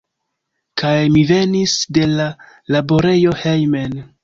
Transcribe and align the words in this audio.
Kaj 0.81 0.93
mi 1.17 1.23
venis 1.33 1.77
de 1.99 2.07
la 2.15 2.27
laborejo 2.77 3.37
hejmen. 3.45 3.97